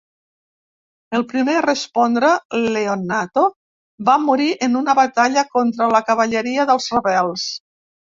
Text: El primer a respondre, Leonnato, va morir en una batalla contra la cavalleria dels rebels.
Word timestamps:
El 1.17 1.23
primer 1.33 1.57
a 1.57 1.65
respondre, 1.65 2.31
Leonnato, 2.75 3.43
va 4.07 4.15
morir 4.23 4.47
en 4.69 4.79
una 4.79 4.95
batalla 5.01 5.45
contra 5.59 5.91
la 5.97 6.01
cavalleria 6.09 6.67
dels 6.71 6.89
rebels. 6.97 7.45